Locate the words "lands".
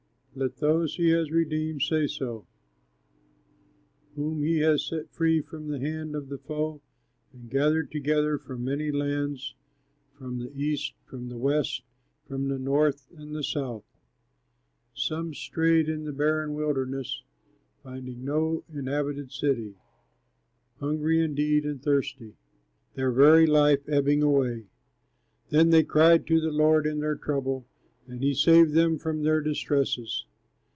8.93-9.55